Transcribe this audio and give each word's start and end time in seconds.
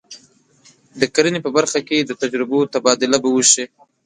د 0.99 1.01
کرنې 1.15 1.39
په 1.45 1.49
برخه 1.57 1.79
کې 1.87 1.97
د 2.03 2.11
تجربو 2.21 2.59
تبادله 2.73 3.17
به 3.23 3.29
وشي. 3.35 3.65